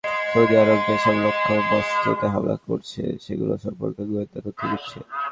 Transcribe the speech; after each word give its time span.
Saudi 0.31 0.55
Arabia 0.61 0.79
যেসব 0.87 1.15
লক্ষ্যবস্তুতে 1.25 2.25
হামলা 2.33 2.55
করছে, 2.67 3.01
সেগুলো 3.25 3.53
সম্পর্কে 3.65 4.01
গোয়েন্দা 4.09 4.39
তথ্য 4.45 4.61
দিচ্ছে। 4.71 4.99